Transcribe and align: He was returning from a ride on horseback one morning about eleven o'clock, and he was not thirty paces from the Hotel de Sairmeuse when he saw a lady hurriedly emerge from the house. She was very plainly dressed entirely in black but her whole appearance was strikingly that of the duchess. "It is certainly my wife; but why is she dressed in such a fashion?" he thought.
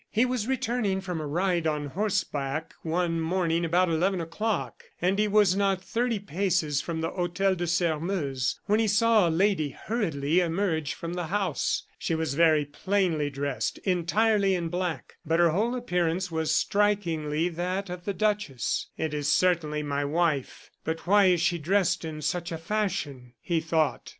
He 0.09 0.25
was 0.25 0.47
returning 0.47 0.99
from 0.99 1.21
a 1.21 1.27
ride 1.27 1.67
on 1.67 1.85
horseback 1.85 2.73
one 2.81 3.21
morning 3.21 3.63
about 3.63 3.87
eleven 3.87 4.19
o'clock, 4.19 4.81
and 4.99 5.19
he 5.19 5.27
was 5.27 5.55
not 5.55 5.79
thirty 5.79 6.17
paces 6.17 6.81
from 6.81 7.01
the 7.01 7.11
Hotel 7.11 7.53
de 7.53 7.67
Sairmeuse 7.67 8.59
when 8.65 8.79
he 8.79 8.87
saw 8.87 9.29
a 9.29 9.29
lady 9.29 9.69
hurriedly 9.69 10.39
emerge 10.39 10.95
from 10.95 11.13
the 11.13 11.27
house. 11.27 11.83
She 11.99 12.15
was 12.15 12.33
very 12.33 12.65
plainly 12.65 13.29
dressed 13.29 13.77
entirely 13.83 14.55
in 14.55 14.69
black 14.69 15.17
but 15.23 15.37
her 15.39 15.49
whole 15.51 15.75
appearance 15.75 16.31
was 16.31 16.49
strikingly 16.51 17.47
that 17.49 17.91
of 17.91 18.05
the 18.05 18.13
duchess. 18.15 18.87
"It 18.97 19.13
is 19.13 19.27
certainly 19.27 19.83
my 19.83 20.03
wife; 20.03 20.71
but 20.83 21.05
why 21.05 21.25
is 21.25 21.41
she 21.41 21.59
dressed 21.59 22.03
in 22.03 22.23
such 22.23 22.51
a 22.51 22.57
fashion?" 22.57 23.33
he 23.39 23.59
thought. 23.59 24.09